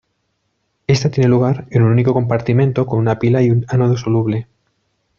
Esta 0.87 1.11
tiene 1.11 1.29
lugar 1.29 1.67
en 1.69 1.83
un 1.83 1.91
único 1.91 2.11
compartimento 2.11 2.87
con 2.87 2.97
una 2.97 3.19
pila 3.19 3.43
y 3.43 3.51
un 3.51 3.67
ánodo 3.69 3.97
soluble. 3.97 4.47